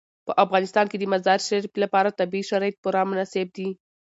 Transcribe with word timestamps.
په 0.25 0.31
افغانستان 0.43 0.85
کې 0.91 0.97
د 0.99 1.03
مزارشریف 1.13 1.73
لپاره 1.83 2.15
طبیعي 2.19 2.43
شرایط 2.49 2.75
پوره 2.83 3.01
مناسب 3.11 3.47
دي. 3.57 3.69